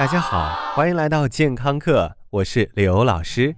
[0.00, 3.54] 大家好，欢迎来到健康课，我是刘老师。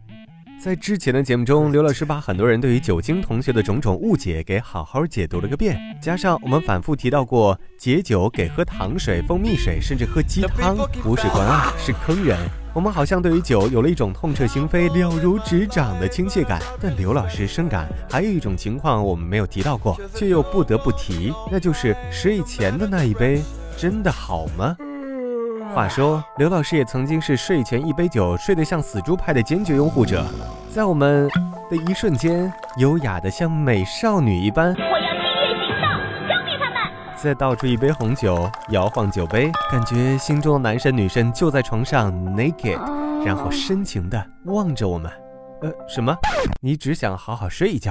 [0.60, 12.36] 在之前的节目中，刘老师把很多人对于酒精同学的种种误解给好好解读了个遍，加上我们反复提到过解酒给喝糖水、蜂蜜水，甚至喝鸡汤，不是关爱，是坑人。
[12.74, 23.40] 我们好像对于酒有了一种痛彻心扉、了如指掌的亲切感，但刘老师深感还有一种情况我们没有提到过，却又不得不提，那就是睡前的那一杯
[23.78, 24.76] 真的好吗？
[25.74, 30.22] 话说，刘老师也曾经是睡前一杯酒睡得像死猪派的坚决拥护者，
[30.70, 31.26] 在我们
[31.70, 34.74] 的一瞬间，优雅的像美少女一般。
[34.74, 37.16] 我要七月行动，交给他们。
[37.16, 42.78] 再倒出一杯红酒，摇晃酒杯，感觉心中的男神女神就在床上 naked，
[43.24, 45.10] 然后深情的望着我们。
[45.62, 46.14] 呃，什么？
[46.60, 47.90] 你只想好好睡一觉？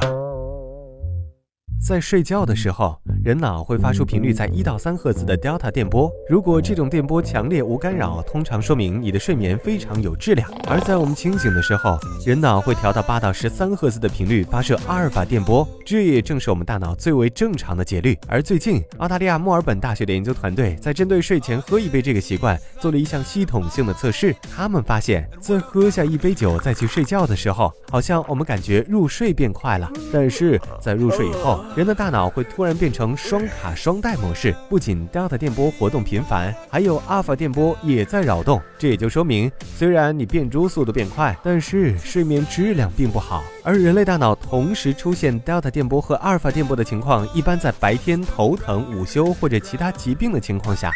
[1.82, 6.12] 在睡觉的时候，人脑会发出频率在一到三赫兹的 delta 电波。
[6.30, 10.48] 如果这种电波强烈无干扰，通常说明你的睡眠非常有质量。
[10.68, 18.16] 而在我们清醒的时候，人脑会调到八到十三赫兹的频率发射阿尔法电波，这也正是我们大脑最为正常的节律。
[18.28, 24.36] 而最近，澳大利亚墨尔本大学的研究团队在针对睡前喝一杯这个习惯做了一项系统性的测试。
[24.56, 38.62] 他们发现，在喝下一杯酒再去睡觉的时候，好像我们感觉入睡变快了，但是在入睡以后，人的大脑会突然变成双卡双待模式，不仅 delta 电波活动频繁，还有阿尔法电波也在扰动。
[38.78, 43.42] 这也就说明，虽然你变猪速度变快，但是睡眠质量并不好。
[43.64, 50.92] 而人类大脑同时出现 delta 电波和阿尔法电波的情况，一般在白天头疼、午休或者其他疾病的情况下。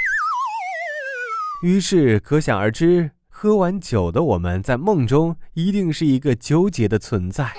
[1.63, 7.49] 于是可想而知，喝完酒的我们在梦中一定是一个纠结的存在。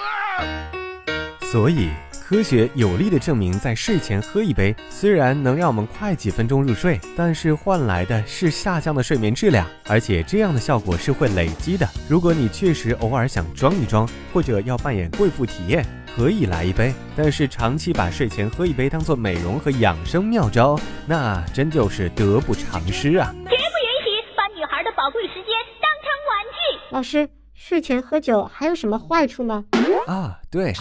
[1.50, 1.88] 所以。
[2.28, 11.88] 科学有力的证明，在睡前喝一杯，虽然能让我们快几分钟入睡，但是换来的是下降的睡眠质量，而且这样的效果是会累积的。
[12.08, 15.86] 如果你确实偶尔想装一装，或者要扮演贵妇体验，
[16.16, 16.92] 可以来一杯。
[17.16, 23.32] 但是长期把睡前喝一杯当做美容和养生妙招，那真就是得不偿失啊！
[23.32, 26.86] 绝不允许把女孩的宝贵时间当成玩具。
[26.90, 29.64] 老师，睡前喝酒还有什么坏处吗？
[30.08, 30.72] 啊，对。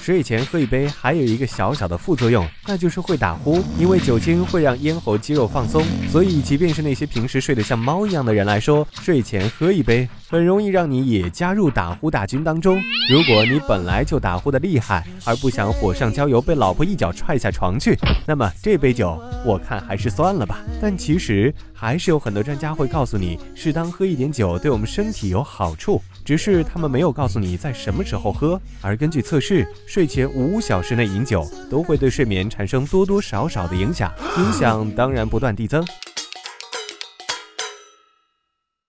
[0.00, 3.62] 睡前喝一杯，还有一个小小的副作用，那就是会打呼。
[3.78, 12.80] 因为酒精会让咽喉肌肉放松，所以即便是那些平时睡得像猫一样的人来说，睡前喝一杯，很容易让你也加入打呼大军当中。
[13.10, 20.60] 如果你本来就打呼的厉害，而不想火上浇油被老婆一脚踹下床去，那么这杯酒我看还是算了吧。
[20.80, 26.00] 但其实还是有很多专家会告诉你，适当喝一点酒对我们身体有好处。
[26.28, 35.82] 只是他们没有告诉你在什么时候喝，而根据测试，睡前五小时内饮酒都会对睡眠产生多多少少的影响，影响当然不断递增。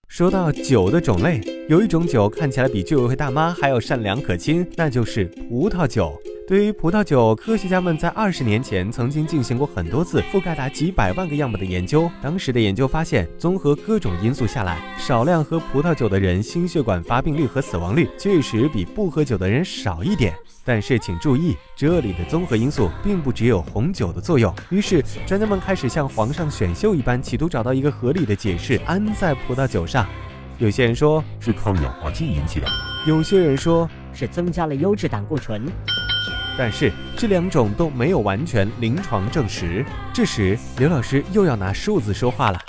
[0.09, 1.39] 说到酒的种类，
[1.69, 6.21] 有一种酒看起来比居委会大妈还要善良可亲，那就是葡萄酒。
[6.49, 12.09] 对于葡萄酒，科学家们在二十年前曾经进行过很多次、覆盖达几百万个样本的研究。
[12.23, 20.33] 当时的研究发现，综合各种因素下来，少量喝葡萄酒的人心血管发病率和死亡率确实比不喝酒的人少一点。
[20.65, 24.51] 但是请注意，这里的综合因素并不只有红酒的作用。
[24.71, 30.03] 于是，专家们开始像皇上选秀一般，企图找到一个合理的解释，安在葡萄酒上。
[30.57, 32.65] 有些人说是抗氧化剂引起的，
[33.05, 35.63] 有些人说是增加了优质胆固醇。
[36.59, 39.85] 但是这两种都没有完全临床证实。
[40.13, 42.59] 这时，刘老师又要拿数字说话了。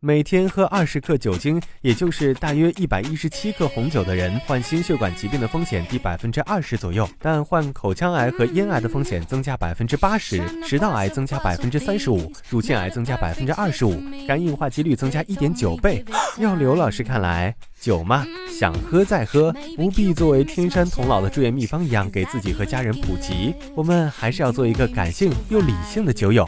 [0.00, 16.04] 每天喝二十克酒精，也就是大约一百一十七克红酒的人，患心血管疾病的风险低百分之二十左右，但患口腔癌和咽癌的风险增加百分之八十，食道癌增加百分之三十五，乳腺癌增加百分之二十五，肝硬化几率增加一点九倍。
[16.38, 18.26] 要刘老师看来，酒嘛，
[18.60, 23.54] 想喝再喝，不必作为天山童姥的住院秘方一样给自己和家人普及。
[23.74, 26.46] 我们还是要做一个感性又理性的酒友。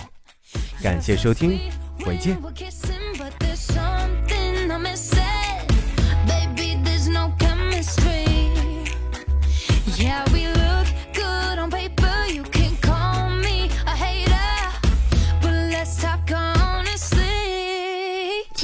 [0.83, 1.59] 感谢收听，
[2.05, 2.37] 回见。
[9.97, 10.52] Yeah, we